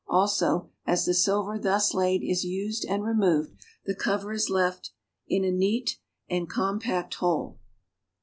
[0.07, 3.53] Also, as the silver thus laid is used and removed
[3.85, 4.89] "the cover" is left
[5.27, 7.59] in a neat and compact whole.